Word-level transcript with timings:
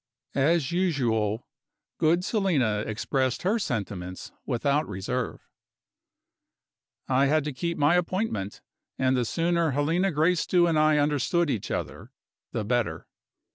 As 0.33 0.71
usual, 0.71 1.45
good 1.99 2.25
Selina 2.25 2.79
expressed 2.87 3.43
her 3.43 3.59
sentiments 3.59 4.31
without 4.47 4.89
reserve. 4.89 5.45
I 7.07 7.27
had 7.27 7.43
to 7.43 7.53
keep 7.53 7.77
my 7.77 7.93
appointment; 7.93 8.61
and 8.97 9.15
the 9.15 9.25
sooner 9.25 9.69
Helena 9.69 10.11
Gracedieu 10.11 10.65
and 10.65 10.79
I 10.79 10.97
understood 10.97 11.51
each 11.51 11.69
other 11.69 12.11
the 12.51 12.65
better. 12.65 13.05